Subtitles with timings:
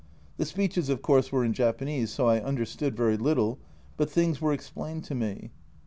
[0.37, 3.59] The speeches, of course, were in Japanese, so I understood very little,
[3.97, 5.51] but things were explained to me.